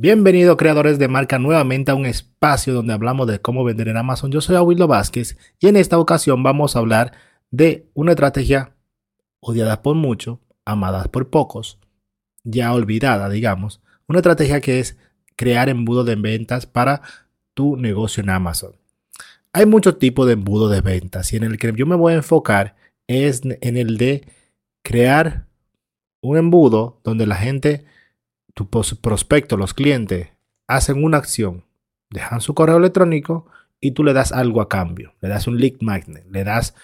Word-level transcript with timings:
Bienvenidos 0.00 0.56
creadores 0.56 1.00
de 1.00 1.08
marca 1.08 1.40
nuevamente 1.40 1.90
a 1.90 1.96
un 1.96 2.06
espacio 2.06 2.72
donde 2.72 2.92
hablamos 2.92 3.26
de 3.26 3.40
cómo 3.40 3.64
vender 3.64 3.88
en 3.88 3.96
Amazon. 3.96 4.30
Yo 4.30 4.40
soy 4.40 4.54
Aguildo 4.54 4.86
Vázquez 4.86 5.36
y 5.58 5.66
en 5.66 5.74
esta 5.74 5.98
ocasión 5.98 6.44
vamos 6.44 6.76
a 6.76 6.78
hablar 6.78 7.14
de 7.50 7.88
una 7.94 8.12
estrategia 8.12 8.76
odiada 9.40 9.82
por 9.82 9.96
muchos, 9.96 10.38
amada 10.64 11.02
por 11.06 11.30
pocos, 11.30 11.80
ya 12.44 12.72
olvidada, 12.72 13.28
digamos. 13.28 13.82
Una 14.06 14.20
estrategia 14.20 14.60
que 14.60 14.78
es 14.78 14.96
crear 15.34 15.68
embudo 15.68 16.04
de 16.04 16.14
ventas 16.14 16.64
para 16.64 17.02
tu 17.52 17.76
negocio 17.76 18.22
en 18.22 18.30
Amazon. 18.30 18.76
Hay 19.52 19.66
muchos 19.66 19.98
tipos 19.98 20.28
de 20.28 20.34
embudo 20.34 20.68
de 20.68 20.80
ventas 20.80 21.32
y 21.32 21.38
en 21.38 21.42
el 21.42 21.58
que 21.58 21.72
yo 21.74 21.86
me 21.86 21.96
voy 21.96 22.12
a 22.12 22.18
enfocar 22.18 22.76
es 23.08 23.42
en 23.44 23.76
el 23.76 23.98
de 23.98 24.28
crear 24.84 25.48
un 26.20 26.36
embudo 26.36 27.00
donde 27.02 27.26
la 27.26 27.34
gente 27.34 27.84
tu 28.58 28.68
prospecto, 28.68 29.56
los 29.56 29.72
clientes, 29.72 30.30
hacen 30.66 31.04
una 31.04 31.18
acción, 31.18 31.64
dejan 32.10 32.40
su 32.40 32.54
correo 32.54 32.78
electrónico 32.78 33.46
y 33.80 33.92
tú 33.92 34.02
le 34.02 34.12
das 34.12 34.32
algo 34.32 34.60
a 34.60 34.68
cambio. 34.68 35.14
Le 35.20 35.28
das 35.28 35.46
un 35.46 35.60
lead 35.60 35.74
magnet, 35.80 36.26
le 36.28 36.42
das 36.42 36.74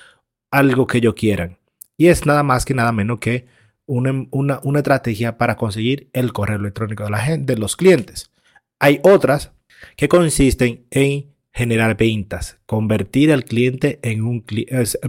algo 0.53 0.87
que 0.87 0.99
ellos 0.99 1.15
quieran. 1.15 1.59
Y 1.97 2.07
es 2.07 2.27
nada 2.27 2.45
más 2.45 2.65
que 2.65 2.75
nada 2.75 2.93
menos 2.93 3.19
que 3.19 3.49
una, 3.87 4.29
una, 4.31 4.79
estrategia 4.79 5.37
para 5.37 5.57
conseguir 5.57 6.09
el 6.13 6.33
correo 6.33 6.59
electrónico 6.59 7.03
de 7.03 7.11
la 7.11 7.19
gente, 7.19 7.55
de 7.55 7.61
los 7.61 7.75
clientes. 7.75 8.31
Hay 8.79 9.01
otras 9.03 9.51
que 9.97 10.07
consisten 10.09 10.87
en 10.93 11.27
generar 11.53 11.97
ventas, 11.97 12.59
convertir 12.67 13.33
al 13.33 13.45
cliente 13.45 13.99
en 14.03 14.23
un 14.23 14.45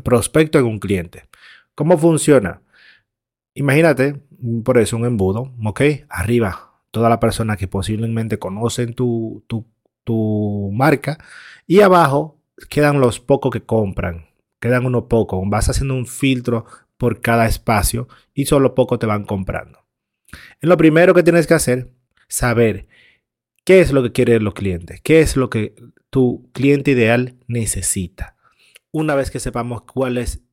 prospecto 0.04 0.58
en 0.58 0.66
un 0.66 0.80
cliente. 0.80 1.26
¿Cómo 1.76 2.00
funciona? 2.00 2.62
Imagínate, 3.54 4.20
por 4.64 4.78
eso 4.78 4.98
un 4.98 5.06
embudo, 5.06 5.54
¿ok? 5.64 5.82
Arriba, 6.10 6.82
toda 6.92 7.10
la 7.10 7.20
persona 7.20 7.58
que 7.58 7.68
posiblemente 7.68 8.40
conocen 8.40 8.94
tu, 8.94 9.44
tu, 9.48 9.66
tu 10.04 10.72
marca 10.74 11.18
y 11.68 11.82
abajo 11.82 12.40
quedan 12.70 13.00
los 13.02 13.20
pocos 13.20 13.52
que 13.52 13.66
compran, 13.66 14.28
quedan 14.60 14.86
unos 14.86 15.04
pocos, 15.06 15.42
vas 15.48 15.70
haciendo 15.70 15.96
un 15.96 16.08
filtro 16.08 16.66
por 16.98 17.22
cada 17.22 17.46
espacio 17.46 18.08
y 18.34 18.46
solo 18.46 18.76
pocos 18.76 19.00
te 19.00 19.06
van 19.06 19.26
comprando. 19.26 19.86
Lo 20.62 20.78
primero 20.78 21.14
que 21.14 21.24
tienes 21.24 21.48
que 21.48 21.54
hacer, 21.54 21.92
saber 22.28 22.88
qué 23.64 23.82
es 23.82 23.92
lo 23.92 24.04
que 24.04 24.12
quieren 24.12 24.44
los 24.44 24.54
clientes, 24.54 25.02
qué 25.02 25.20
es 25.20 25.36
lo 25.36 25.50
que 25.50 25.76
tu 26.10 26.50
cliente 26.54 26.92
ideal 26.92 27.36
necesita. 27.48 28.38
Una 28.92 29.16
vez 29.16 29.32
que 29.32 29.40
sepamos 29.40 29.82
cuál 29.82 30.18
es 30.18 30.45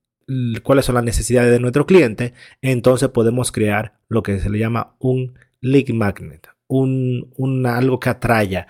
cuáles 0.63 0.85
son 0.85 0.95
las 0.95 1.05
necesidades 1.05 1.51
de 1.51 1.61
nuestro 1.61 1.87
cliente, 1.87 2.35
entonces 2.61 3.09
podemos 3.09 3.53
crear 3.53 3.95
lo 4.09 4.23
que 4.23 4.39
se 4.41 4.51
le 4.51 4.59
llama 4.59 4.95
un 4.99 5.35
lead 5.61 5.89
magnet, 5.91 6.49
un, 6.67 7.67
algo 7.67 8.01
que 8.01 8.11
atraya, 8.11 8.67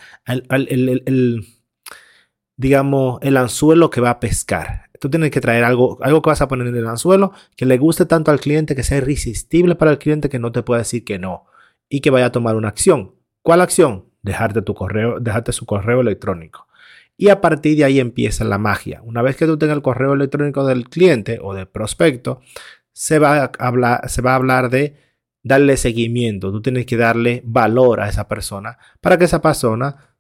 digamos, 2.57 3.19
el 3.23 3.37
anzuelo 3.37 3.91
que 3.91 4.01
va 4.01 4.11
a 4.11 4.21
pescar. 4.21 4.91
Tú 5.01 5.11
tienes 5.11 5.31
que 5.31 5.41
traer 5.41 5.65
algo, 5.65 5.99
algo 6.03 6.23
que 6.23 6.31
vas 6.31 6.43
a 6.43 6.49
poner 6.49 6.69
en 6.69 6.77
el 6.77 6.87
anzuelo 6.87 7.33
que 7.57 7.67
le 7.67 7.77
guste 7.79 8.07
tanto 8.07 8.31
al 8.31 8.41
cliente, 8.41 8.77
que 8.77 8.85
sea 8.85 8.99
irresistible 8.99 9.75
para 9.75 9.91
el 9.91 9.99
cliente, 9.99 10.29
que 10.29 10.39
no 10.39 10.53
te 10.53 10.63
pueda 10.63 10.79
decir 10.79 11.05
que 11.05 11.19
no 11.19 11.47
y 11.89 12.01
que 12.01 12.11
vaya 12.11 12.27
a 12.27 12.33
tomar 12.33 12.57
una 12.57 12.69
acción. 12.69 13.15
¿Cuál 13.43 13.61
acción? 13.61 14.07
Dejarte 14.23 14.63
tu 14.63 14.75
correo, 14.75 15.19
dejarte 15.19 15.53
su 15.53 15.67
correo 15.67 16.01
electrónico. 16.01 16.69
Y 17.23 17.29
a 17.29 17.41
partir 17.41 17.77
de 17.77 17.85
ahí 17.85 18.01
empieza 18.01 18.43
la 18.43 18.59
magia. 18.59 19.01
Una 19.05 19.23
vez 19.23 19.37
que 19.37 19.47
tú 19.47 19.57
tengas 19.57 19.77
el 19.77 19.83
correo 19.83 20.15
electrónico 20.15 20.67
del 20.67 20.89
cliente 20.89 21.39
o 21.41 21.55
del 21.55 21.69
prospecto, 21.69 22.41
se 22.93 23.21
va 23.21 23.45
a 23.45 23.53
hablar, 23.61 24.11
se 24.11 24.23
va 24.23 24.33
a 24.33 24.35
hablar 24.35 24.71
de 24.71 24.97
darle 25.45 25.77
seguimiento. 25.77 26.51
Tú 26.51 26.61
tienes 26.61 26.85
que 26.85 26.97
darle 26.97 27.41
valor 27.45 28.01
a 28.01 28.09
esa 28.09 28.27
persona 28.27 28.77
para 29.01 29.19
que 29.19 29.27
esa 29.27 29.41
persona 29.41 30.17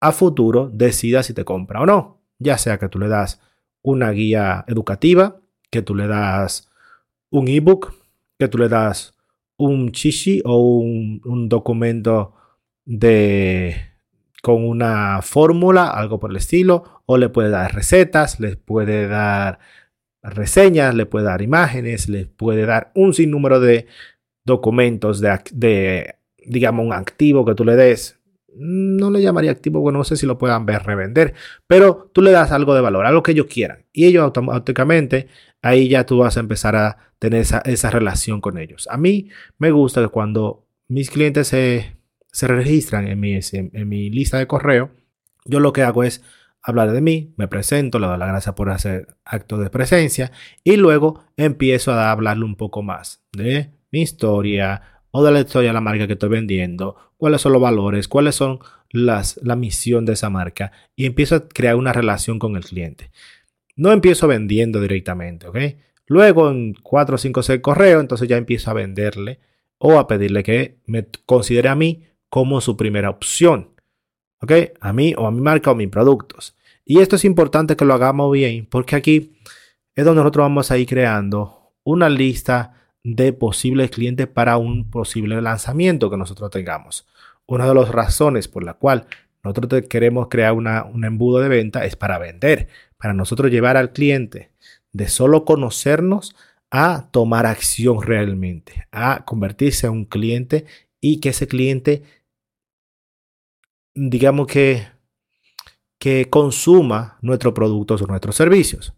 a 0.00 0.10
futuro 0.10 0.68
decida 0.74 1.22
si 1.22 1.34
te 1.34 1.44
compra 1.44 1.82
o 1.82 1.86
no. 1.86 2.20
Ya 2.40 2.58
sea 2.58 2.78
que 2.78 2.88
tú 2.88 2.98
le 2.98 3.06
das 3.06 3.40
una 3.80 4.10
guía 4.10 4.64
educativa, 4.66 5.36
que 5.70 5.82
tú 5.82 5.94
le 5.94 6.08
das 6.08 6.68
un 7.30 7.46
ebook, 7.46 7.94
que 8.40 8.48
tú 8.48 8.58
le 8.58 8.68
das 8.68 9.14
un 9.56 9.92
chichi 9.92 10.42
o 10.44 10.80
un 10.80 11.48
documento 11.48 12.34
de 12.84 13.89
con 14.42 14.66
una 14.66 15.20
fórmula, 15.22 15.88
algo 15.90 16.18
por 16.18 16.30
el 16.30 16.36
estilo, 16.36 17.02
o 17.06 17.18
le 17.18 17.28
puede 17.28 17.50
dar 17.50 17.74
recetas, 17.74 18.40
le 18.40 18.56
puede 18.56 19.06
dar 19.06 19.58
reseñas, 20.22 20.94
le 20.94 21.06
puede 21.06 21.26
dar 21.26 21.42
imágenes, 21.42 22.08
le 22.08 22.26
puede 22.26 22.66
dar 22.66 22.92
un 22.94 23.14
sinnúmero 23.14 23.60
de 23.60 23.86
documentos 24.44 25.20
de, 25.20 26.14
digamos, 26.46 26.86
un 26.86 26.92
activo 26.92 27.44
que 27.44 27.54
tú 27.54 27.64
le 27.64 27.76
des. 27.76 28.18
No 28.56 29.10
le 29.10 29.22
llamaría 29.22 29.52
activo, 29.52 29.80
bueno, 29.80 29.98
no 29.98 30.04
sé 30.04 30.16
si 30.16 30.26
lo 30.26 30.36
puedan 30.36 30.66
ver, 30.66 30.82
revender, 30.82 31.34
pero 31.66 32.10
tú 32.12 32.20
le 32.20 32.32
das 32.32 32.50
algo 32.50 32.74
de 32.74 32.80
valor, 32.80 33.06
algo 33.06 33.22
que 33.22 33.32
ellos 33.32 33.46
quieran. 33.46 33.86
Y 33.92 34.06
ellos 34.06 34.24
automáticamente, 34.24 35.28
ahí 35.62 35.88
ya 35.88 36.04
tú 36.04 36.18
vas 36.18 36.36
a 36.36 36.40
empezar 36.40 36.74
a 36.74 36.96
tener 37.18 37.42
esa, 37.42 37.58
esa 37.60 37.90
relación 37.90 38.40
con 38.40 38.58
ellos. 38.58 38.88
A 38.90 38.96
mí 38.96 39.28
me 39.58 39.70
gusta 39.70 40.02
que 40.02 40.08
cuando 40.08 40.66
mis 40.88 41.10
clientes 41.10 41.48
se 41.48 41.99
se 42.32 42.46
registran 42.46 43.08
en 43.08 43.20
mi, 43.20 43.38
en, 43.52 43.88
mi 43.88 44.10
lista 44.10 44.38
de 44.38 44.46
correo, 44.46 44.90
yo 45.44 45.60
lo 45.60 45.72
que 45.72 45.82
hago 45.82 46.04
es 46.04 46.22
hablar 46.62 46.92
de 46.92 47.00
mí, 47.00 47.32
me 47.36 47.48
presento, 47.48 47.98
le 47.98 48.06
doy 48.06 48.18
la 48.18 48.26
gracia 48.26 48.54
por 48.54 48.70
hacer 48.70 49.16
acto 49.24 49.58
de 49.58 49.70
presencia 49.70 50.30
y 50.62 50.76
luego 50.76 51.24
empiezo 51.36 51.92
a 51.92 52.10
hablarle 52.10 52.44
un 52.44 52.56
poco 52.56 52.82
más 52.82 53.22
de 53.32 53.70
mi 53.90 54.02
historia 54.02 55.02
o 55.10 55.24
de 55.24 55.32
la 55.32 55.40
historia 55.40 55.70
de 55.70 55.74
la 55.74 55.80
marca 55.80 56.06
que 56.06 56.12
estoy 56.12 56.28
vendiendo, 56.28 56.96
cuáles 57.16 57.40
son 57.40 57.52
los 57.52 57.62
valores, 57.62 58.08
cuáles 58.08 58.34
son 58.34 58.60
las, 58.90 59.40
la 59.42 59.56
misión 59.56 60.04
de 60.04 60.12
esa 60.12 60.30
marca 60.30 60.72
y 60.94 61.06
empiezo 61.06 61.36
a 61.36 61.48
crear 61.48 61.76
una 61.76 61.92
relación 61.92 62.38
con 62.38 62.56
el 62.56 62.64
cliente. 62.64 63.10
No 63.76 63.92
empiezo 63.92 64.28
vendiendo 64.28 64.80
directamente, 64.80 65.48
¿ok? 65.48 65.56
Luego 66.06 66.50
en 66.50 66.74
4, 66.74 67.18
5, 67.18 67.42
6 67.42 67.60
correos, 67.60 68.00
entonces 68.00 68.28
ya 68.28 68.36
empiezo 68.36 68.70
a 68.70 68.74
venderle 68.74 69.38
o 69.78 69.98
a 69.98 70.06
pedirle 70.06 70.42
que 70.42 70.76
me 70.86 71.06
considere 71.24 71.68
a 71.68 71.74
mí 71.74 72.04
como 72.30 72.62
su 72.62 72.76
primera 72.76 73.10
opción. 73.10 73.74
¿Ok? 74.40 74.52
A 74.80 74.94
mí 74.94 75.12
o 75.18 75.26
a 75.26 75.30
mi 75.30 75.42
marca 75.42 75.70
o 75.70 75.74
a 75.74 75.76
mis 75.76 75.88
productos. 75.88 76.56
Y 76.86 77.00
esto 77.00 77.16
es 77.16 77.26
importante 77.26 77.76
que 77.76 77.84
lo 77.84 77.92
hagamos 77.92 78.32
bien 78.32 78.66
porque 78.66 78.96
aquí 78.96 79.36
es 79.94 80.04
donde 80.04 80.22
nosotros 80.22 80.44
vamos 80.44 80.70
a 80.70 80.78
ir 80.78 80.88
creando 80.88 81.74
una 81.84 82.08
lista 82.08 82.74
de 83.04 83.32
posibles 83.32 83.90
clientes 83.90 84.26
para 84.26 84.56
un 84.56 84.90
posible 84.90 85.40
lanzamiento 85.42 86.10
que 86.10 86.16
nosotros 86.16 86.50
tengamos. 86.50 87.06
Una 87.46 87.66
de 87.66 87.74
las 87.74 87.90
razones 87.90 88.48
por 88.48 88.64
la 88.64 88.74
cual 88.74 89.06
nosotros 89.42 89.84
queremos 89.88 90.28
crear 90.28 90.52
una, 90.52 90.84
un 90.84 91.04
embudo 91.04 91.40
de 91.40 91.48
venta 91.48 91.84
es 91.84 91.96
para 91.96 92.18
vender, 92.18 92.68
para 92.96 93.14
nosotros 93.14 93.50
llevar 93.50 93.76
al 93.76 93.92
cliente 93.92 94.52
de 94.92 95.08
solo 95.08 95.44
conocernos 95.44 96.34
a 96.70 97.08
tomar 97.10 97.46
acción 97.46 98.02
realmente, 98.02 98.86
a 98.92 99.24
convertirse 99.24 99.86
en 99.86 99.92
un 99.92 100.04
cliente 100.04 100.66
y 101.00 101.20
que 101.20 101.30
ese 101.30 101.48
cliente 101.48 102.02
digamos 104.08 104.46
que, 104.46 104.86
que 105.98 106.30
consuma 106.30 107.18
nuestros 107.20 107.52
productos 107.52 108.00
o 108.00 108.06
nuestros 108.06 108.34
servicios. 108.34 108.94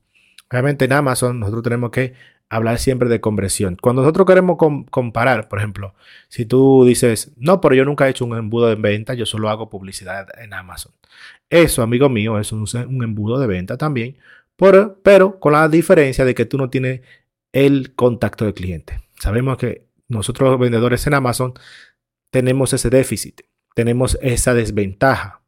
Obviamente 0.50 0.84
en 0.84 0.92
Amazon 0.92 1.40
nosotros 1.40 1.64
tenemos 1.64 1.90
que 1.90 2.14
hablar 2.48 2.78
siempre 2.78 3.08
de 3.08 3.20
conversión. 3.20 3.76
Cuando 3.80 4.02
nosotros 4.02 4.26
queremos 4.26 4.58
comparar, 4.90 5.48
por 5.48 5.58
ejemplo, 5.58 5.94
si 6.28 6.44
tú 6.44 6.84
dices, 6.84 7.32
no, 7.36 7.60
pero 7.60 7.74
yo 7.74 7.84
nunca 7.84 8.06
he 8.06 8.10
hecho 8.10 8.24
un 8.24 8.36
embudo 8.36 8.68
de 8.68 8.76
venta, 8.76 9.14
yo 9.14 9.26
solo 9.26 9.48
hago 9.48 9.70
publicidad 9.70 10.28
en 10.38 10.52
Amazon. 10.52 10.92
Eso, 11.50 11.82
amigo 11.82 12.08
mío, 12.08 12.38
es 12.38 12.52
un, 12.52 12.66
embudo 13.02 13.40
de 13.40 13.46
venta 13.46 13.76
también, 13.76 14.18
pero 15.02 15.40
con 15.40 15.54
la 15.54 15.68
diferencia 15.68 16.24
de 16.24 16.34
que 16.34 16.44
tú 16.44 16.58
no 16.58 16.70
tienes 16.70 17.00
el 17.52 17.94
contacto 17.94 18.44
del 18.44 18.54
cliente. 18.54 19.00
Sabemos 19.18 19.56
que 19.56 19.88
nosotros 20.08 20.50
los 20.50 20.60
vendedores 20.60 21.04
en 21.06 21.14
Amazon 21.14 21.54
tenemos 22.30 22.72
ese 22.72 22.90
déficit 22.90 23.40
tenemos 23.74 24.18
esa 24.22 24.54
desventaja. 24.54 25.42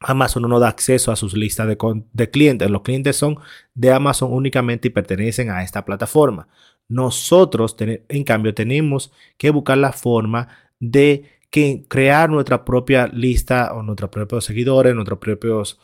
Amazon 0.00 0.42
no 0.42 0.60
da 0.60 0.68
acceso 0.68 1.10
a 1.10 1.16
sus 1.16 1.34
listas 1.34 1.66
de, 1.66 2.30
clientes. 2.30 2.70
Los 2.70 2.82
clientes 2.82 3.16
son 3.16 3.38
de 3.74 3.92
Amazon 3.92 4.32
únicamente 4.32 4.88
y 4.88 4.90
pertenecen 4.90 5.50
a 5.50 5.62
esta 5.62 5.84
plataforma. 5.84 6.48
Nosotros, 6.88 7.76
en 7.78 8.24
cambio, 8.24 8.54
tenemos 8.54 9.12
que 9.38 9.50
buscar 9.50 9.78
la 9.78 9.92
forma 9.92 10.48
de 10.78 11.40
crear 11.88 12.28
nuestra 12.28 12.64
propia 12.64 13.06
lista 13.06 13.72
o 13.74 13.82
nuestros 13.82 14.10
propios 14.10 14.44
seguidores, 14.44 14.94
nuestros 14.94 15.18
propios 15.18 15.80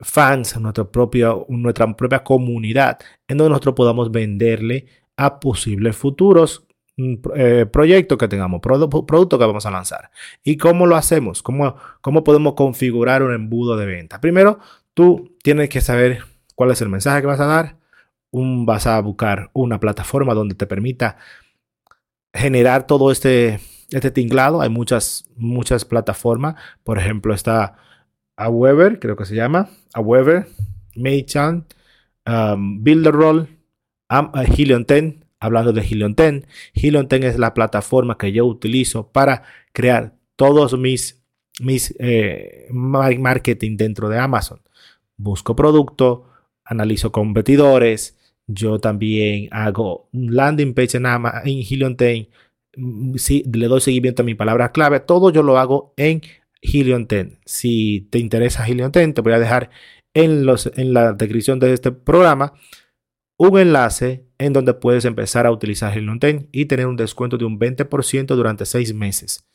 fans, 0.00 0.58
nuestra 0.58 0.84
propia, 0.84 1.34
nuestra 1.48 1.94
propia 1.94 2.24
comunidad, 2.24 2.98
en 3.28 3.36
donde 3.36 3.50
nosotros 3.50 3.74
podamos 3.74 4.10
venderle 4.10 4.86
a 5.16 5.38
posibles 5.38 5.96
futuros 5.96 6.66
eh, 7.36 7.66
proyecto 7.70 8.18
que 8.18 8.28
tengamos, 8.28 8.60
producto 8.60 9.38
que 9.38 9.44
vamos 9.44 9.66
a 9.66 9.70
lanzar. 9.70 10.10
¿Y 10.42 10.56
cómo 10.56 10.86
lo 10.86 10.96
hacemos? 10.96 11.42
¿Cómo, 11.42 11.76
¿Cómo 12.00 12.24
podemos 12.24 12.54
configurar 12.54 13.22
un 13.22 13.34
embudo 13.34 13.76
de 13.76 13.86
venta? 13.86 14.20
Primero, 14.20 14.58
tú 14.94 15.36
tienes 15.42 15.68
que 15.68 15.80
saber 15.80 16.24
cuál 16.54 16.70
es 16.70 16.80
el 16.80 16.88
mensaje 16.88 17.20
que 17.20 17.26
vas 17.26 17.40
a 17.40 17.46
dar. 17.46 17.76
Vas 18.32 18.86
a 18.86 19.00
buscar 19.00 19.50
una 19.52 19.80
plataforma 19.80 20.34
donde 20.34 20.54
te 20.54 20.66
permita 20.66 21.16
generar 22.32 22.86
todo 22.86 23.10
este, 23.10 23.60
este 23.90 24.10
tinglado. 24.10 24.60
Hay 24.60 24.68
muchas, 24.68 25.28
muchas 25.36 25.84
plataformas. 25.84 26.56
Por 26.84 26.98
ejemplo, 26.98 27.34
está 27.34 27.76
Aweber, 28.36 29.00
creo 29.00 29.16
que 29.16 29.24
se 29.26 29.34
llama. 29.34 29.68
Aweber, 29.94 30.46
Maychan, 30.96 31.66
um, 32.26 32.82
Builderroll, 32.82 33.48
um, 34.10 34.30
Helium 34.34 34.84
10. 34.84 35.29
Hablando 35.40 35.72
de 35.72 35.80
Helium 35.80 36.14
10, 36.14 36.46
Helium 36.74 37.08
10 37.08 37.24
es 37.24 37.38
la 37.38 37.54
plataforma 37.54 38.18
que 38.18 38.30
yo 38.30 38.44
utilizo 38.44 39.10
para 39.10 39.42
crear 39.72 40.14
todos 40.36 40.78
mis, 40.78 41.22
mis 41.60 41.94
eh, 41.98 42.68
marketing 42.70 43.76
dentro 43.76 44.08
de 44.08 44.18
Amazon. 44.18 44.60
Busco 45.16 45.56
producto, 45.56 46.26
analizo 46.64 47.10
competidores, 47.10 48.18
yo 48.46 48.78
también 48.78 49.48
hago 49.50 50.08
un 50.12 50.34
landing 50.34 50.74
page 50.74 50.98
en, 50.98 51.06
Amazon, 51.06 51.48
en 51.48 51.58
Helium 51.58 51.96
10, 51.96 52.28
mm, 52.76 53.14
le 53.52 53.66
doy 53.66 53.80
seguimiento 53.80 54.22
a 54.22 54.24
mi 54.26 54.34
palabra 54.34 54.72
clave, 54.72 55.00
todo 55.00 55.30
yo 55.30 55.42
lo 55.42 55.58
hago 55.58 55.94
en 55.96 56.20
10. 56.62 57.38
Si 57.44 58.08
te 58.10 58.18
interesa 58.18 58.64
10, 58.64 58.92
te 58.92 59.20
voy 59.22 59.32
a 59.32 59.38
dejar 59.38 59.70
en, 60.14 60.44
los, 60.44 60.70
en 60.76 60.92
la 60.92 61.12
descripción 61.12 61.58
de 61.60 61.72
este 61.72 61.92
programa 61.92 62.52
un 63.38 63.58
enlace 63.58 64.26
en 64.40 64.54
donde 64.54 64.72
puedes 64.72 65.04
empezar 65.04 65.46
a 65.46 65.52
utilizar 65.52 65.92
10 65.92 66.46
y 66.50 66.64
tener 66.64 66.86
un 66.86 66.96
descuento 66.96 67.36
de 67.36 67.44
un 67.44 67.60
20% 67.60 68.34
durante 68.34 68.64
seis 68.64 68.94
meses. 68.94 69.46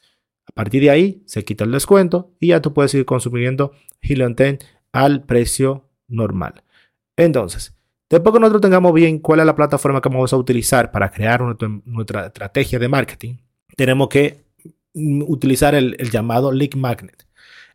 A 0.48 0.52
partir 0.52 0.84
de 0.84 0.92
ahí 0.92 1.24
se 1.26 1.44
quita 1.44 1.64
el 1.64 1.72
descuento 1.72 2.36
y 2.40 2.50
ya 2.50 2.62
tú 2.62 2.72
puedes 2.72 2.94
ir 2.94 3.04
consumiendo 3.04 3.72
10 4.04 4.60
al 4.94 5.24
precio 5.24 5.90
normal. 6.08 6.64
Entonces, 7.18 7.76
después 8.12 8.32
que 8.32 8.40
nosotros 8.40 8.62
tengamos 8.62 8.94
bien 8.94 9.18
cuál 9.18 9.40
es 9.40 9.48
la 9.48 9.56
plataforma 9.56 10.02
que 10.02 10.10
vamos 10.10 10.32
a 10.32 10.38
utilizar 10.38 10.92
para 10.92 11.10
crear 11.10 11.42
nuestra, 11.86 12.28
estrategia 12.28 12.78
de 12.78 12.88
marketing, 12.88 13.38
tenemos 13.76 14.08
que 14.08 14.46
utilizar 14.94 15.74
el, 15.74 15.98
llamado 16.12 16.52
lead 16.52 16.76
magnet. 16.76 17.26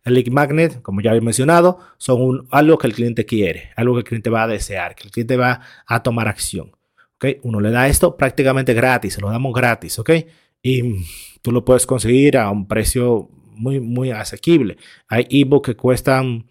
El 0.05 0.15
lead 0.15 0.29
magnet, 0.29 0.81
como 0.81 1.01
ya 1.01 1.13
he 1.17 1.21
mencionado, 1.21 1.81
son 1.99 2.47
algo 2.53 2.79
que 2.79 2.87
el 2.87 2.95
cliente 2.95 3.27
quiere, 3.27 3.71
algo 3.75 3.95
que 3.95 4.01
el 4.01 4.05
cliente 4.05 4.31
va 4.31 4.45
a 4.45 4.47
desear, 4.47 4.95
que 4.95 5.09
el 5.09 5.11
cliente 5.11 5.37
va 5.37 5.61
a 5.87 6.05
tomar 6.05 6.29
acción. 6.29 6.71
Uno 7.43 7.61
le 7.61 7.71
da 7.71 7.89
esto 7.89 8.17
prácticamente 8.17 8.75
gratis, 8.75 9.15
se 9.15 9.21
lo 9.21 9.31
damos 9.31 9.53
gratis, 9.53 9.99
¿ok? 9.99 10.11
Y 10.63 11.05
tú 11.43 11.53
lo 11.53 11.65
puedes 11.65 11.87
conseguir 11.87 12.37
a 12.39 12.51
un 12.51 12.67
precio 12.67 13.29
muy, 13.55 13.81
muy 13.81 14.11
asequible. 14.11 14.79
Hay 15.09 15.27
ebooks 15.31 15.71
que 15.71 15.77
cuestan, 15.77 16.47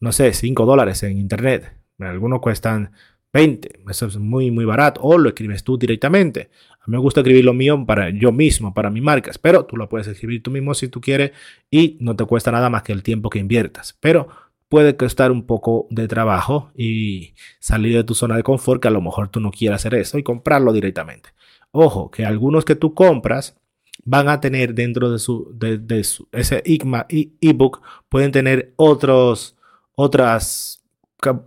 no 0.00 0.12
sé, 0.12 0.32
5 0.32 0.64
dólares 0.66 1.02
en 1.02 1.18
internet. 1.18 1.74
Algunos 1.98 2.40
cuestan 2.40 2.92
20. 3.32 3.80
Eso 3.90 4.06
es 4.06 4.16
muy, 4.16 4.50
muy 4.50 4.64
barato. 4.64 5.00
O 5.02 5.18
lo 5.18 5.28
escribes 5.28 5.62
tú 5.64 5.76
directamente. 5.76 6.50
A 6.80 6.86
mí 6.86 6.92
me 6.92 6.98
gusta 6.98 7.20
escribir 7.20 7.44
lo 7.44 7.52
mío 7.52 7.84
para 7.86 8.10
yo 8.10 8.32
mismo, 8.32 8.72
para 8.72 8.90
mis 8.90 9.02
marcas. 9.02 9.38
Pero 9.38 9.66
tú 9.66 9.76
lo 9.76 9.88
puedes 9.88 10.06
escribir 10.06 10.42
tú 10.42 10.50
mismo 10.50 10.74
si 10.74 10.88
tú 10.88 11.00
quieres 11.00 11.32
y 11.70 11.98
no 12.00 12.16
te 12.16 12.24
cuesta 12.24 12.50
nada 12.50 12.70
más 12.70 12.82
que 12.82 12.92
el 12.92 13.02
tiempo 13.02 13.28
que 13.28 13.38
inviertas. 13.38 13.96
Pero 14.00 14.28
puede 14.68 14.96
costar 14.96 15.32
un 15.32 15.46
poco 15.46 15.86
de 15.90 16.08
trabajo 16.08 16.70
y 16.76 17.34
salir 17.58 17.96
de 17.96 18.04
tu 18.04 18.14
zona 18.14 18.36
de 18.36 18.42
confort 18.42 18.82
que 18.82 18.88
a 18.88 18.92
lo 18.92 19.00
mejor 19.00 19.28
tú 19.28 19.40
no 19.40 19.50
quieras 19.50 19.80
hacer 19.80 19.94
eso 19.94 20.18
y 20.18 20.22
comprarlo 20.22 20.72
directamente. 20.72 21.30
Ojo, 21.70 22.10
que 22.10 22.24
algunos 22.24 22.64
que 22.64 22.74
tú 22.74 22.94
compras 22.94 23.56
van 24.04 24.28
a 24.28 24.40
tener 24.40 24.74
dentro 24.74 25.10
de 25.10 25.18
su, 25.18 25.50
de, 25.54 26.04
su 26.04 26.28
ese 26.32 26.62
ebook, 26.64 27.82
pueden 28.08 28.32
tener 28.32 28.72
otros, 28.76 29.56
otras 29.94 30.82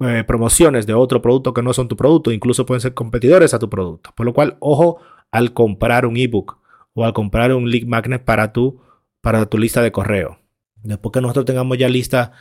eh, 0.02 0.24
promociones 0.28 0.86
de 0.86 0.94
otro 0.94 1.22
producto 1.22 1.54
que 1.54 1.64
no 1.64 1.74
son 1.74 1.88
tu 1.88 1.96
producto, 1.96 2.32
incluso 2.32 2.66
pueden 2.66 2.82
ser 2.82 2.94
competidores 2.94 3.54
a 3.54 3.60
tu 3.60 3.70
producto. 3.70 4.12
Por 4.16 4.26
lo 4.26 4.34
cual, 4.34 4.58
ojo 4.60 5.00
al 5.32 5.54
comprar 5.54 6.06
un 6.06 6.18
ebook 6.18 6.58
o 6.94 7.06
al 7.06 7.14
comprar 7.14 7.54
un 7.54 7.70
lead 7.70 7.88
magnet 7.88 8.24
para 8.24 8.52
tu, 8.52 8.82
para 9.22 9.46
tu 9.46 9.58
lista 9.58 9.82
de 9.82 9.92
correo. 9.92 10.40
Después 10.84 11.14
que 11.14 11.22
nosotros 11.22 11.46
tengamos 11.46 11.78
ya 11.78 11.88
lista 11.88 12.34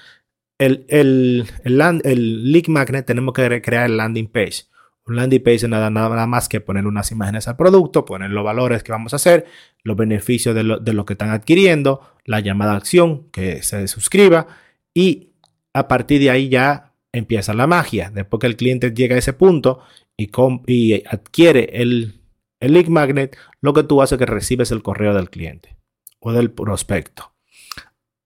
el, 0.60 0.84
el, 0.88 1.46
el, 1.64 2.52
lead 2.52 2.66
magnet, 2.68 3.06
tenemos 3.06 3.32
que 3.32 3.62
crear 3.62 3.86
el 3.86 3.96
landing 3.96 4.28
page. 4.28 4.64
Un 5.06 5.16
landing 5.16 5.42
page 5.42 5.56
es 5.56 5.68
nada, 5.68 5.88
nada 5.88 6.26
más 6.26 6.50
que 6.50 6.60
poner 6.60 6.86
unas 6.86 7.10
imágenes 7.10 7.48
al 7.48 7.56
producto, 7.56 8.04
poner 8.04 8.30
los 8.30 8.44
valores 8.44 8.82
que 8.82 8.92
vamos 8.92 9.14
a 9.14 9.16
hacer, 9.16 9.46
los 9.82 9.96
beneficios 9.96 10.54
de 10.54 10.62
lo, 10.62 10.78
de 10.78 10.92
lo 10.92 11.06
que 11.06 11.14
están 11.14 11.30
adquiriendo, 11.30 12.02
la 12.26 12.40
llamada 12.40 12.74
a 12.74 12.76
acción, 12.76 13.30
que 13.30 13.62
se 13.62 13.88
suscriba 13.88 14.48
y 14.92 15.30
a 15.72 15.88
partir 15.88 16.20
de 16.20 16.28
ahí 16.28 16.50
ya 16.50 16.92
empieza 17.10 17.54
la 17.54 17.66
magia. 17.66 18.10
Después 18.14 18.40
que 18.40 18.46
el 18.46 18.56
cliente 18.56 18.92
llega 18.92 19.16
a 19.16 19.18
ese 19.18 19.32
punto 19.32 19.80
y, 20.14 20.30
y 20.66 21.02
adquiere 21.06 21.70
el, 21.72 22.20
el 22.60 22.90
magnet, 22.90 23.34
lo 23.62 23.72
que 23.72 23.84
tú 23.84 24.02
haces 24.02 24.12
es 24.12 24.18
que 24.18 24.26
recibes 24.26 24.70
el 24.72 24.82
correo 24.82 25.14
del 25.14 25.30
cliente 25.30 25.74
o 26.20 26.32
del 26.32 26.50
prospecto. 26.50 27.32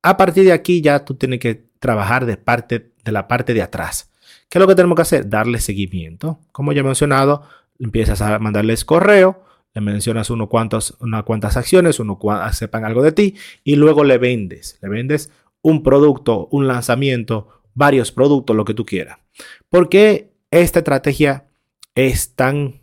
A 0.03 0.17
partir 0.17 0.45
de 0.45 0.53
aquí 0.53 0.83
ya 0.83 1.05
tú 1.05 1.15
tienes 1.15 1.39
que 1.39 1.64
trabajar 1.85 2.25
de, 2.25 2.39
parte, 2.39 2.93
de 3.05 3.13
la 3.13 3.29
parte 3.29 3.53
de 3.53 3.61
atrás. 3.61 4.11
¿Qué 4.49 4.57
es 4.57 4.61
lo 4.61 4.67
que 4.67 4.75
tenemos 4.75 4.97
que 4.97 5.03
hacer? 5.03 5.29
Darle 5.29 5.61
seguimiento. 5.61 6.41
Como 6.51 6.73
ya 6.73 6.81
he 6.81 6.83
mencionado, 6.83 7.43
empiezas 7.79 8.23
a 8.23 8.39
mandarles 8.39 8.87
correo, 8.87 9.45
le 9.75 9.83
mencionas 9.83 10.31
uno 10.31 10.49
cuantos, 10.49 10.97
unas 11.01 11.25
cuantas 11.25 11.59
acciones, 11.59 12.01
uno 12.01 12.19
sepan 12.53 12.87
algo 12.87 13.03
de 13.03 13.13
ti 13.13 13.35
y 13.65 13.77
luego 13.77 14.03
le 14.03 14.17
vendes. 14.17 14.79
Le 14.81 14.89
vendes 14.89 15.31
un 15.61 15.83
producto, 15.83 16.49
un 16.53 16.67
lanzamiento, 16.67 17.49
varios 17.75 18.13
productos, 18.13 18.57
lo 18.57 18.65
que 18.65 18.73
tú 18.73 18.87
quieras. 18.87 19.19
¿Por 19.69 19.91
qué 19.91 20.33
esta 20.51 20.79
estrategia 20.79 21.49
es 21.95 22.35
tan 22.35 22.81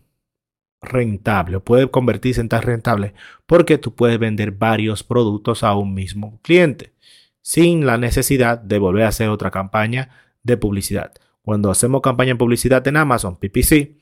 rentable 0.79 1.59
puede 1.59 1.89
convertirse 1.89 2.39
en 2.39 2.49
tan 2.49 2.61
rentable? 2.61 3.15
Porque 3.47 3.79
tú 3.79 3.95
puedes 3.95 4.19
vender 4.19 4.51
varios 4.51 5.01
productos 5.01 5.63
a 5.63 5.73
un 5.73 5.95
mismo 5.95 6.39
cliente 6.43 6.93
sin 7.41 7.85
la 7.85 7.97
necesidad 7.97 8.59
de 8.59 8.79
volver 8.79 9.03
a 9.03 9.09
hacer 9.09 9.29
otra 9.29 9.51
campaña 9.51 10.09
de 10.43 10.57
publicidad. 10.57 11.11
Cuando 11.41 11.71
hacemos 11.71 12.01
campaña 12.01 12.33
de 12.33 12.37
publicidad 12.37 12.87
en 12.87 12.97
Amazon, 12.97 13.37
PPC, 13.37 13.97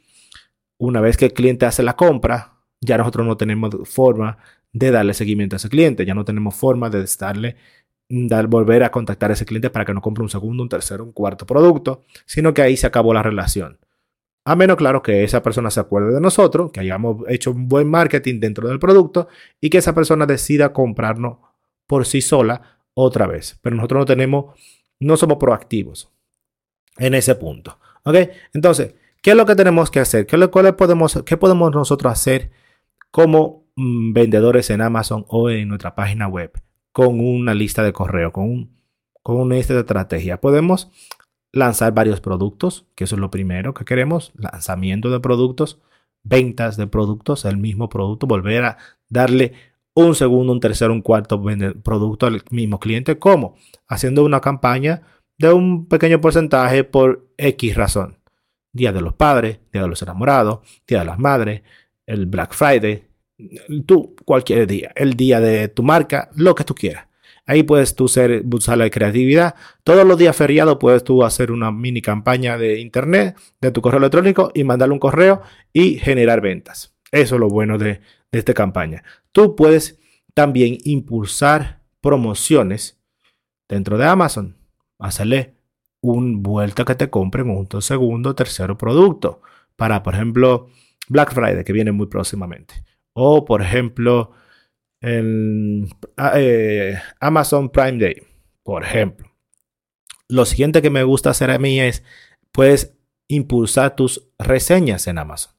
una 0.77 1.01
vez 1.01 1.17
que 1.17 1.25
el 1.25 1.33
cliente 1.33 1.65
hace 1.65 1.83
la 1.83 1.95
compra, 1.95 2.55
ya 2.81 2.97
nosotros 2.97 3.25
no 3.25 3.37
tenemos 3.37 3.71
forma 3.89 4.37
de 4.71 4.91
darle 4.91 5.13
seguimiento 5.13 5.55
a 5.55 5.57
ese 5.57 5.69
cliente, 5.69 6.05
ya 6.05 6.13
no 6.13 6.25
tenemos 6.25 6.55
forma 6.55 6.89
de 6.89 7.05
darle 7.19 7.55
dar, 8.09 8.47
volver 8.47 8.83
a 8.83 8.91
contactar 8.91 9.29
a 9.29 9.33
ese 9.33 9.45
cliente 9.45 9.69
para 9.69 9.85
que 9.85 9.93
no 9.93 10.01
compre 10.01 10.23
un 10.23 10.29
segundo, 10.29 10.63
un 10.63 10.69
tercero, 10.69 11.03
un 11.03 11.11
cuarto 11.11 11.45
producto, 11.45 12.03
sino 12.25 12.53
que 12.53 12.61
ahí 12.61 12.77
se 12.77 12.87
acabó 12.87 13.13
la 13.13 13.23
relación. 13.23 13.79
A 14.45 14.55
menos, 14.55 14.77
claro, 14.77 15.03
que 15.03 15.23
esa 15.23 15.43
persona 15.43 15.69
se 15.69 15.79
acuerde 15.79 16.13
de 16.13 16.21
nosotros, 16.21 16.71
que 16.71 16.79
hayamos 16.79 17.23
hecho 17.27 17.51
un 17.51 17.67
buen 17.67 17.87
marketing 17.89 18.39
dentro 18.39 18.67
del 18.67 18.79
producto 18.79 19.27
y 19.61 19.69
que 19.69 19.77
esa 19.77 19.93
persona 19.93 20.25
decida 20.25 20.73
comprarnos 20.73 21.37
por 21.85 22.05
sí 22.05 22.21
sola 22.21 22.78
otra 23.01 23.27
vez. 23.27 23.59
Pero 23.61 23.75
nosotros 23.75 23.99
no 23.99 24.05
tenemos, 24.05 24.59
no 24.99 25.17
somos 25.17 25.37
proactivos 25.37 26.11
en 26.97 27.13
ese 27.13 27.35
punto. 27.35 27.79
¿Ok? 28.03 28.15
Entonces, 28.53 28.95
¿qué 29.21 29.31
es 29.31 29.37
lo 29.37 29.45
que 29.45 29.55
tenemos 29.55 29.91
que 29.91 29.99
hacer? 29.99 30.25
¿Qué, 30.25 30.37
podemos, 30.47 31.23
qué 31.25 31.37
podemos 31.37 31.71
nosotros 31.71 32.11
hacer 32.11 32.51
como 33.11 33.65
mm, 33.75 34.13
vendedores 34.13 34.69
en 34.69 34.81
Amazon 34.81 35.25
o 35.27 35.49
en 35.49 35.67
nuestra 35.67 35.95
página 35.95 36.27
web? 36.27 36.51
con 36.91 37.19
una 37.19 37.53
lista 37.53 37.83
de 37.83 37.93
correo, 37.93 38.31
con, 38.31 38.71
con 39.23 39.37
una 39.37 39.55
lista 39.55 39.73
de 39.73 39.81
estrategia. 39.81 40.41
Podemos 40.41 40.91
lanzar 41.51 41.93
varios 41.93 42.21
productos, 42.21 42.87
que 42.95 43.05
eso 43.05 43.15
es 43.15 43.21
lo 43.21 43.31
primero 43.31 43.73
que 43.73 43.85
queremos, 43.85 44.33
lanzamiento 44.35 45.09
de 45.09 45.19
productos, 45.19 45.79
ventas 46.23 46.77
de 46.77 46.87
productos, 46.87 47.45
el 47.45 47.57
mismo 47.57 47.89
producto, 47.89 48.27
volver 48.27 48.65
a 48.65 48.77
darle 49.07 49.53
un 50.05 50.15
segundo, 50.15 50.53
un 50.53 50.59
tercero, 50.59 50.93
un 50.93 51.01
cuarto 51.01 51.41
producto 51.83 52.25
al 52.25 52.43
mismo 52.51 52.79
cliente, 52.79 53.17
¿cómo? 53.17 53.55
Haciendo 53.87 54.23
una 54.23 54.41
campaña 54.41 55.01
de 55.37 55.53
un 55.53 55.87
pequeño 55.87 56.21
porcentaje 56.21 56.83
por 56.83 57.27
X 57.37 57.75
razón. 57.75 58.17
Día 58.71 58.91
de 58.91 59.01
los 59.01 59.13
padres, 59.13 59.59
Día 59.71 59.81
de 59.81 59.87
los 59.87 60.01
enamorados, 60.01 60.59
Día 60.87 60.99
de 60.99 61.05
las 61.05 61.19
madres, 61.19 61.63
el 62.05 62.25
Black 62.25 62.53
Friday, 62.53 63.03
tú 63.85 64.15
cualquier 64.25 64.67
día, 64.67 64.91
el 64.95 65.13
día 65.13 65.39
de 65.39 65.67
tu 65.67 65.83
marca, 65.83 66.29
lo 66.35 66.55
que 66.55 66.63
tú 66.63 66.75
quieras. 66.75 67.07
Ahí 67.45 67.63
puedes 67.63 67.95
tú 67.95 68.07
ser, 68.07 68.43
usar 68.51 68.77
la 68.77 68.89
creatividad. 68.91 69.55
Todos 69.83 70.05
los 70.05 70.19
días 70.19 70.35
feriados 70.35 70.77
puedes 70.79 71.03
tú 71.03 71.23
hacer 71.23 71.51
una 71.51 71.71
mini 71.71 71.99
campaña 71.99 72.59
de 72.59 72.79
internet, 72.79 73.35
de 73.59 73.71
tu 73.71 73.81
correo 73.81 73.97
electrónico 73.97 74.51
y 74.53 74.63
mandarle 74.63 74.93
un 74.93 74.99
correo 74.99 75.41
y 75.73 75.95
generar 75.95 76.41
ventas. 76.41 76.93
Eso 77.11 77.35
es 77.35 77.39
lo 77.41 77.47
bueno 77.47 77.79
de, 77.79 78.01
de 78.31 78.39
esta 78.39 78.53
campaña. 78.53 79.03
Tú 79.31 79.55
puedes 79.55 79.99
también 80.33 80.77
impulsar 80.83 81.81
promociones 82.01 82.99
dentro 83.67 83.97
de 83.97 84.05
Amazon. 84.05 84.57
Hacerle 84.99 85.55
un 86.01 86.43
vuelta 86.43 86.85
que 86.85 86.95
te 86.95 87.09
compren 87.09 87.49
un 87.49 87.81
segundo, 87.81 88.35
tercero 88.35 88.77
producto. 88.77 89.41
Para, 89.75 90.03
por 90.03 90.15
ejemplo, 90.15 90.67
Black 91.07 91.33
Friday, 91.33 91.63
que 91.63 91.73
viene 91.73 91.91
muy 91.91 92.07
próximamente. 92.07 92.83
O, 93.13 93.45
por 93.45 93.61
ejemplo, 93.61 94.31
ah, 95.01 96.31
eh, 96.35 96.99
Amazon 97.19 97.69
Prime 97.69 97.97
Day, 97.97 98.21
por 98.63 98.83
ejemplo. 98.83 99.27
Lo 100.27 100.45
siguiente 100.45 100.81
que 100.81 100.89
me 100.89 101.03
gusta 101.03 101.31
hacer 101.31 101.49
a 101.49 101.59
mí 101.59 101.79
es, 101.79 102.03
puedes 102.51 102.95
impulsar 103.27 103.95
tus 103.95 104.29
reseñas 104.37 105.07
en 105.07 105.17
Amazon. 105.17 105.53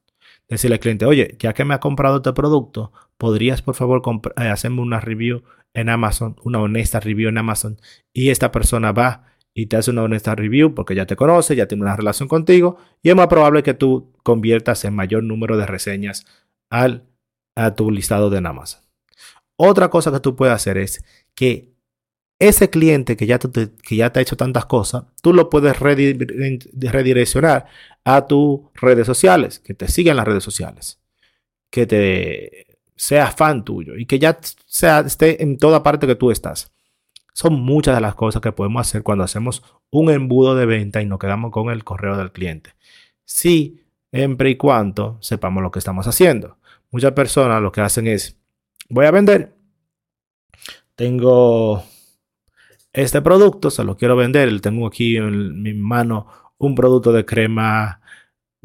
Decirle 0.50 0.74
al 0.74 0.80
cliente, 0.80 1.06
oye, 1.06 1.36
ya 1.38 1.52
que 1.54 1.64
me 1.64 1.74
ha 1.74 1.80
comprado 1.80 2.16
este 2.16 2.32
producto, 2.32 2.92
¿podrías 3.16 3.62
por 3.62 3.74
favor 3.74 4.02
eh, 4.36 4.48
hacerme 4.48 4.82
una 4.82 5.00
review 5.00 5.42
en 5.72 5.88
Amazon, 5.88 6.36
una 6.42 6.60
honesta 6.60 7.00
review 7.00 7.28
en 7.28 7.38
Amazon? 7.38 7.78
Y 8.12 8.30
esta 8.30 8.50
persona 8.50 8.92
va 8.92 9.24
y 9.54 9.66
te 9.66 9.76
hace 9.76 9.90
una 9.90 10.02
honesta 10.02 10.34
review 10.34 10.74
porque 10.74 10.94
ya 10.94 11.06
te 11.06 11.16
conoce, 11.16 11.56
ya 11.56 11.66
tiene 11.66 11.82
una 11.82 11.96
relación 11.96 12.28
contigo 12.28 12.78
y 13.02 13.10
es 13.10 13.16
más 13.16 13.28
probable 13.28 13.62
que 13.62 13.74
tú 13.74 14.12
conviertas 14.22 14.84
en 14.84 14.94
mayor 14.94 15.22
número 15.22 15.56
de 15.56 15.66
reseñas 15.66 16.26
al, 16.68 17.04
a 17.56 17.74
tu 17.74 17.90
listado 17.90 18.30
de 18.30 18.38
Amazon. 18.38 18.80
Otra 19.56 19.88
cosa 19.88 20.10
que 20.10 20.20
tú 20.20 20.36
puedes 20.36 20.54
hacer 20.54 20.78
es 20.78 21.04
que 21.34 21.69
ese 22.40 22.70
cliente 22.70 23.16
que 23.16 23.26
ya, 23.26 23.38
te, 23.38 23.70
que 23.82 23.94
ya 23.96 24.12
te 24.12 24.18
ha 24.18 24.22
hecho 24.22 24.36
tantas 24.36 24.66
cosas, 24.66 25.04
tú 25.22 25.32
lo 25.32 25.48
puedes 25.50 25.78
redireccionar 25.78 27.66
a 28.02 28.26
tus 28.26 28.60
redes 28.74 29.06
sociales, 29.06 29.60
que 29.60 29.74
te 29.74 29.86
siga 29.88 30.10
en 30.10 30.16
las 30.16 30.26
redes 30.26 30.42
sociales, 30.42 30.98
que 31.70 31.86
te 31.86 32.66
sea 32.96 33.30
fan 33.30 33.64
tuyo 33.64 33.96
y 33.96 34.06
que 34.06 34.18
ya 34.18 34.40
esté 35.06 35.42
en 35.42 35.58
toda 35.58 35.82
parte 35.82 36.06
que 36.06 36.16
tú 36.16 36.30
estás. 36.30 36.72
Son 37.32 37.54
muchas 37.60 37.94
de 37.94 38.00
las 38.00 38.14
cosas 38.14 38.42
que 38.42 38.52
podemos 38.52 38.86
hacer 38.86 39.02
cuando 39.02 39.24
hacemos 39.24 39.62
un 39.90 40.10
embudo 40.10 40.54
de 40.54 40.66
venta 40.66 41.00
y 41.00 41.06
nos 41.06 41.18
quedamos 41.18 41.52
con 41.52 41.70
el 41.70 41.84
correo 41.84 42.16
del 42.16 42.32
cliente. 42.32 42.74
Sí, 43.24 43.84
siempre 44.12 44.50
y 44.50 44.56
cuando 44.56 45.18
sepamos 45.20 45.62
lo 45.62 45.70
que 45.70 45.78
estamos 45.78 46.06
haciendo. 46.06 46.56
Muchas 46.90 47.12
personas 47.12 47.62
lo 47.62 47.70
que 47.70 47.82
hacen 47.82 48.06
es, 48.06 48.36
voy 48.88 49.06
a 49.06 49.10
vender, 49.10 49.54
tengo 50.96 51.84
este 52.92 53.22
producto, 53.22 53.70
se 53.70 53.84
lo 53.84 53.96
quiero 53.96 54.16
vender, 54.16 54.60
tengo 54.60 54.86
aquí 54.86 55.16
en 55.16 55.62
mi 55.62 55.74
mano 55.74 56.26
un 56.58 56.74
producto 56.74 57.12
de 57.12 57.24
crema 57.24 58.00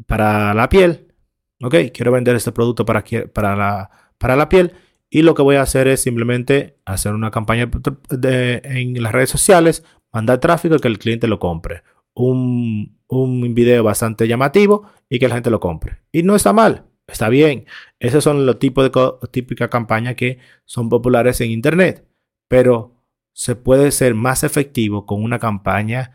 para 0.06 0.54
la 0.54 0.68
piel. 0.68 1.14
Ok, 1.62 1.74
quiero 1.94 2.12
vender 2.12 2.36
este 2.36 2.52
producto 2.52 2.84
para, 2.84 3.02
para, 3.32 3.56
la, 3.56 3.90
para 4.18 4.36
la 4.36 4.48
piel 4.48 4.72
y 5.08 5.22
lo 5.22 5.34
que 5.34 5.42
voy 5.42 5.56
a 5.56 5.62
hacer 5.62 5.88
es 5.88 6.02
simplemente 6.02 6.78
hacer 6.84 7.14
una 7.14 7.30
campaña 7.30 7.70
en 8.10 9.02
las 9.02 9.12
redes 9.12 9.30
sociales, 9.30 9.84
mandar 10.12 10.40
tráfico 10.40 10.76
y 10.76 10.80
que 10.80 10.88
el 10.88 10.98
cliente 10.98 11.28
lo 11.28 11.38
compre. 11.38 11.82
Un, 12.14 12.98
un 13.08 13.54
video 13.54 13.84
bastante 13.84 14.26
llamativo 14.28 14.90
y 15.08 15.18
que 15.18 15.28
la 15.28 15.36
gente 15.36 15.50
lo 15.50 15.60
compre. 15.60 16.02
Y 16.12 16.22
no 16.22 16.34
está 16.34 16.52
mal, 16.52 16.84
está 17.06 17.28
bien. 17.28 17.66
Esos 18.00 18.24
son 18.24 18.44
los 18.44 18.58
tipos 18.58 18.84
de 18.84 19.28
típicas 19.30 19.68
campañas 19.70 20.16
que 20.16 20.38
son 20.64 20.88
populares 20.88 21.40
en 21.40 21.50
Internet. 21.50 22.06
Pero 22.48 22.95
se 23.36 23.54
puede 23.54 23.92
ser 23.92 24.14
más 24.14 24.44
efectivo 24.44 25.04
con 25.04 25.22
una 25.22 25.38
campaña 25.38 26.12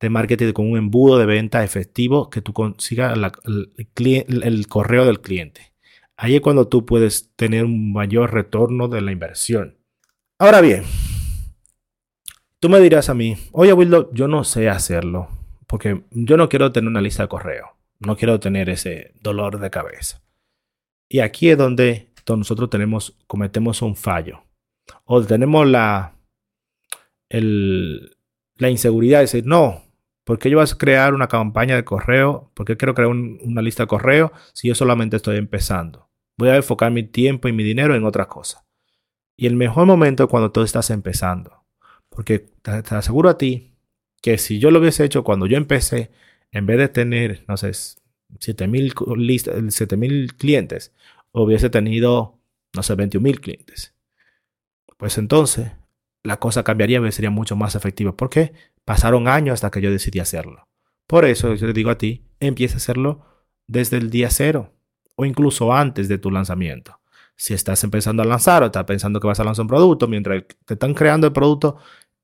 de 0.00 0.08
marketing, 0.08 0.54
con 0.54 0.70
un 0.70 0.78
embudo 0.78 1.18
de 1.18 1.26
venta 1.26 1.62
efectivo 1.62 2.30
que 2.30 2.40
tú 2.40 2.54
consigas 2.54 3.14
el 3.14 4.66
correo 4.66 5.04
del 5.04 5.20
cliente. 5.20 5.74
Ahí 6.16 6.36
es 6.36 6.40
cuando 6.40 6.66
tú 6.66 6.86
puedes 6.86 7.30
tener 7.36 7.66
un 7.66 7.92
mayor 7.92 8.32
retorno 8.32 8.88
de 8.88 9.02
la 9.02 9.12
inversión. 9.12 9.76
Ahora 10.38 10.62
bien, 10.62 10.84
tú 12.60 12.70
me 12.70 12.80
dirás 12.80 13.10
a 13.10 13.14
mí, 13.14 13.36
oye 13.52 13.74
Wildo, 13.74 14.10
yo 14.14 14.26
no 14.26 14.42
sé 14.42 14.70
hacerlo, 14.70 15.28
porque 15.66 16.04
yo 16.12 16.38
no 16.38 16.48
quiero 16.48 16.72
tener 16.72 16.88
una 16.88 17.02
lista 17.02 17.24
de 17.24 17.28
correo, 17.28 17.76
no 17.98 18.16
quiero 18.16 18.40
tener 18.40 18.70
ese 18.70 19.12
dolor 19.20 19.60
de 19.60 19.68
cabeza. 19.68 20.22
Y 21.10 21.20
aquí 21.20 21.50
es 21.50 21.58
donde 21.58 22.08
nosotros 22.26 22.70
tenemos, 22.70 23.18
cometemos 23.26 23.82
un 23.82 23.96
fallo. 23.96 24.44
O 25.04 25.22
tenemos 25.22 25.66
la, 25.66 26.13
la 27.40 28.70
inseguridad 28.70 29.18
de 29.18 29.24
decir, 29.24 29.46
no, 29.46 29.82
¿por 30.24 30.38
qué 30.38 30.50
yo 30.50 30.58
voy 30.58 30.66
a 30.70 30.76
crear 30.76 31.14
una 31.14 31.28
campaña 31.28 31.76
de 31.76 31.84
correo? 31.84 32.50
¿Por 32.54 32.66
qué 32.66 32.76
quiero 32.76 32.94
crear 32.94 33.08
una 33.08 33.62
lista 33.62 33.84
de 33.84 33.88
correo 33.88 34.32
si 34.52 34.68
yo 34.68 34.74
solamente 34.74 35.16
estoy 35.16 35.36
empezando? 35.36 36.08
Voy 36.36 36.48
a 36.48 36.56
enfocar 36.56 36.90
mi 36.90 37.04
tiempo 37.04 37.48
y 37.48 37.52
mi 37.52 37.62
dinero 37.62 37.94
en 37.94 38.04
otras 38.04 38.26
cosas. 38.26 38.64
Y 39.36 39.46
el 39.46 39.56
mejor 39.56 39.86
momento 39.86 40.24
es 40.24 40.30
cuando 40.30 40.52
tú 40.52 40.62
estás 40.62 40.90
empezando. 40.90 41.64
Porque 42.08 42.38
te, 42.38 42.70
aseguro 42.70 43.28
a 43.28 43.38
ti 43.38 43.72
que 44.22 44.38
si 44.38 44.58
yo 44.58 44.70
lo 44.70 44.78
hubiese 44.78 45.04
hecho 45.04 45.24
cuando 45.24 45.46
yo 45.46 45.56
empecé, 45.56 46.10
en 46.52 46.66
vez 46.66 46.78
de 46.78 46.88
tener, 46.88 47.44
no 47.48 47.56
sé, 47.56 47.72
7000 48.38 48.94
clientes, 50.36 50.92
hubiese 51.32 51.70
tenido, 51.70 52.38
no 52.74 52.82
sé, 52.82 52.94
21.000 52.94 53.40
clientes. 53.40 53.94
Pues 54.96 55.18
entonces 55.18 55.72
la 56.24 56.38
cosa 56.38 56.64
cambiaría 56.64 57.00
y 57.06 57.12
sería 57.12 57.30
mucho 57.30 57.54
más 57.54 57.76
efectiva. 57.76 58.16
Porque 58.16 58.52
pasaron 58.84 59.28
años 59.28 59.54
hasta 59.54 59.70
que 59.70 59.80
yo 59.80 59.90
decidí 59.90 60.18
hacerlo. 60.18 60.66
Por 61.06 61.24
eso 61.24 61.54
yo 61.54 61.66
te 61.66 61.72
digo 61.72 61.90
a 61.90 61.98
ti, 61.98 62.24
empieza 62.40 62.74
a 62.74 62.76
hacerlo 62.78 63.24
desde 63.66 63.98
el 63.98 64.10
día 64.10 64.30
cero 64.30 64.72
o 65.16 65.24
incluso 65.24 65.72
antes 65.72 66.08
de 66.08 66.18
tu 66.18 66.30
lanzamiento. 66.30 66.98
Si 67.36 67.54
estás 67.54 67.84
empezando 67.84 68.22
a 68.22 68.26
lanzar 68.26 68.62
o 68.62 68.66
estás 68.66 68.84
pensando 68.84 69.20
que 69.20 69.26
vas 69.26 69.38
a 69.38 69.44
lanzar 69.44 69.62
un 69.62 69.68
producto, 69.68 70.08
mientras 70.08 70.44
te 70.64 70.74
están 70.74 70.94
creando 70.94 71.26
el 71.26 71.32
producto 71.32 71.76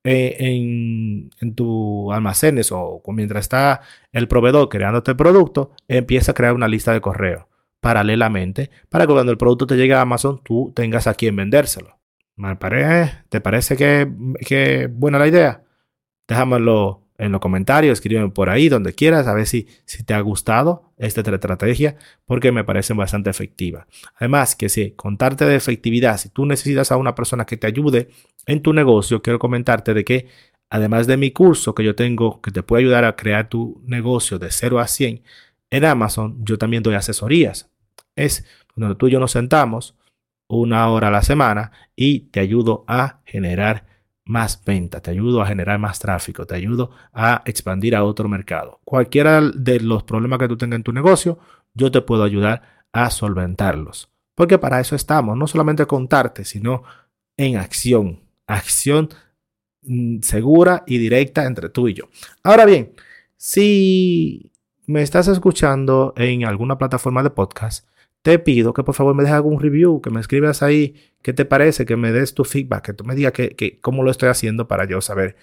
eh, 0.03 0.37
en, 0.39 1.31
en 1.41 1.55
tu 1.55 2.11
almacenes 2.13 2.73
o 2.73 3.03
mientras 3.09 3.45
está 3.45 3.83
el 4.13 4.29
proveedor 4.29 4.69
creándote 4.69 5.11
el 5.11 5.17
producto, 5.17 5.73
empieza 5.89 6.33
a 6.33 6.35
crear 6.35 6.55
una 6.55 6.69
lista 6.69 6.93
de 6.93 7.01
correo 7.01 7.49
paralelamente 7.81 8.71
para 8.89 9.07
que 9.07 9.13
cuando 9.13 9.33
el 9.33 9.39
producto 9.39 9.67
te 9.67 9.77
llegue 9.77 9.95
a 9.95 10.03
Amazon 10.03 10.41
tú 10.45 10.73
tengas 10.75 11.07
a 11.07 11.15
quien 11.15 11.37
vendérselo. 11.37 12.00
¿Te 13.29 13.41
parece 13.41 13.77
que, 13.77 14.11
que 14.47 14.89
buena 14.91 15.19
la 15.19 15.29
idea? 15.29 15.65
Déjamelo 16.27 17.03
en 17.21 17.33
los 17.33 17.41
comentarios, 17.41 17.95
escríbeme 17.95 18.31
por 18.31 18.49
ahí, 18.49 18.71
donde 18.71 18.95
quieras, 18.95 19.27
a 19.27 19.35
ver 19.35 19.47
si, 19.47 19.69
si 19.85 20.05
te 20.05 20.15
ha 20.15 20.21
gustado 20.21 20.95
esta 20.97 21.21
estrategia, 21.21 21.97
porque 22.25 22.51
me 22.51 22.65
parece 22.65 22.95
bastante 22.95 23.29
efectiva. 23.29 23.87
Además, 24.17 24.57
que 24.57 24.71
si 24.71 24.93
contarte 24.93 25.45
de 25.45 25.55
efectividad, 25.55 26.17
si 26.17 26.31
tú 26.31 26.47
necesitas 26.47 26.91
a 26.93 26.97
una 26.97 27.15
persona 27.15 27.45
que 27.45 27.59
te 27.59 27.67
ayude 27.67 28.09
en 28.47 28.63
tu 28.63 28.73
negocio, 28.73 29.21
quiero 29.21 29.39
comentarte 29.39 29.93
de 29.93 30.03
que 30.03 30.29
además 30.71 31.07
de 31.07 31.19
mi 31.19 31.31
curso 31.31 31.75
que 31.75 31.85
yo 31.85 31.95
tengo, 31.95 32.41
que 32.41 32.53
te 32.53 32.63
puede 32.63 32.85
ayudar 32.85 33.05
a 33.05 33.17
crear 33.17 33.51
tu 33.51 33.83
negocio 33.85 34.39
de 34.39 34.51
0 34.51 34.79
a 34.79 34.87
100 34.87 35.23
en 35.71 35.85
Amazon, 35.85 36.39
yo 36.43 36.57
también 36.57 36.83
doy 36.83 36.95
asesorías. 36.95 37.71
Es 38.17 38.47
donde 38.75 38.95
tú 38.95 39.09
y 39.09 39.11
yo 39.11 39.21
nos 39.21 39.33
sentamos 39.33 39.95
una 40.51 40.89
hora 40.89 41.09
a 41.09 41.11
la 41.13 41.23
semana 41.23 41.73
y 41.95 42.21
te 42.31 42.41
ayudo 42.41 42.85
a 42.89 43.21
generar 43.25 43.87
más 44.25 44.63
venta, 44.65 45.01
te 45.01 45.11
ayudo 45.11 45.43
a 45.43 45.47
generar 45.47 45.79
más 45.79 45.99
tráfico, 45.99 46.47
te 46.47 46.55
ayudo 46.55 46.91
a 47.13 47.43
expandir 47.47 47.97
a 47.97 48.05
otro 48.05 48.29
mercado. 48.29 48.81
Cualquiera 48.85 49.41
de 49.41 49.81
los 49.81 50.03
problemas 50.03 50.39
que 50.39 50.49
tú 50.49 50.57
tengas 50.57 50.77
en 50.77 50.83
tu 50.83 50.93
negocio, 50.93 51.39
yo 51.75 51.91
te 51.91 52.01
puedo 52.01 52.25
ayudar 52.25 52.63
a 52.93 53.11
solventarlos. 53.11 54.11
Porque 54.35 54.59
para 54.59 54.81
eso 54.81 54.97
estamos, 54.97 55.37
no 55.37 55.47
solamente 55.47 55.87
contarte, 55.87 56.45
sino 56.45 56.83
en 57.37 57.57
acción, 57.57 58.21
acción 58.47 59.09
mm, 59.83 60.21
segura 60.23 60.85
y 60.87 60.99
directa 60.99 61.45
entre 61.45 61.69
tú 61.69 61.89
y 61.89 61.95
yo. 61.95 62.05
Ahora 62.43 62.65
bien, 62.67 62.93
si 63.37 64.53
me 64.87 65.03
estás 65.03 65.29
escuchando 65.29 66.13
en 66.17 66.45
alguna 66.45 66.77
plataforma 66.77 67.23
de 67.23 67.31
podcast, 67.31 67.89
te 68.23 68.39
pido 68.39 68.73
que 68.73 68.83
por 68.83 68.95
favor 68.95 69.15
me 69.15 69.23
dejes 69.23 69.37
algún 69.37 69.61
review, 69.61 70.01
que 70.01 70.11
me 70.11 70.21
escribas 70.21 70.63
ahí 70.63 70.95
qué 71.23 71.33
te 71.33 71.45
parece, 71.45 71.87
que 71.87 71.97
me 71.97 72.13
des 72.13 72.35
tu 72.35 72.45
feedback, 72.45 72.87
que 72.87 72.93
tú 72.93 73.05
me 73.05 73.15
digas 73.15 73.33
que, 73.33 73.79
cómo 73.81 74.03
lo 74.03 74.11
estoy 74.11 74.29
haciendo 74.29 74.69
para 74.69 74.87
yo 74.87 75.01
saber 75.01 75.37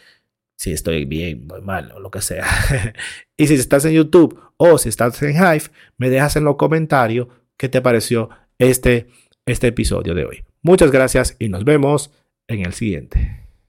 si 0.56 0.72
estoy 0.72 1.06
bien, 1.06 1.46
muy 1.48 1.62
mal 1.62 1.92
o 1.92 2.00
lo 2.00 2.12
que 2.12 2.22
sea. 2.22 2.46
y 3.38 3.48
si 3.48 3.56
estás 3.56 3.86
en 3.86 3.94
YouTube 3.94 4.40
o 4.58 4.78
si 4.78 4.90
estás 4.90 5.22
en 5.22 5.36
Hive, 5.36 5.66
me 5.98 6.10
dejas 6.10 6.36
en 6.36 6.44
los 6.44 6.56
comentarios 6.56 7.28
qué 7.58 7.70
te 7.70 7.82
pareció 7.82 8.30
este, 8.58 9.08
este 9.46 9.68
episodio 9.68 10.14
de 10.16 10.26
hoy. 10.26 10.44
Muchas 10.62 10.92
gracias 10.92 11.36
y 11.40 11.50
nos 11.50 11.64
vemos 11.64 12.12
en 12.48 12.66
el 12.66 12.74
siguiente. 12.74 13.47